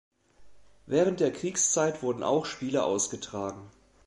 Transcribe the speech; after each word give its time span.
Während 0.87 1.19
der 1.19 1.31
Kriegszeit 1.31 2.01
wurden 2.01 2.23
auch 2.23 2.47
Spiele 2.47 2.83
ausgetragen. 2.83 3.69